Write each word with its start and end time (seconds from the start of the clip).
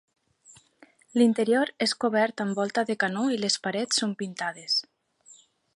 L'interior 1.21 1.71
és 1.87 1.93
cobert 2.05 2.43
amb 2.47 2.59
volta 2.61 2.85
de 2.91 2.97
canó 3.05 3.29
i 3.35 3.39
les 3.45 3.61
parets 3.67 4.03
són 4.03 4.17
pintades. 4.23 4.81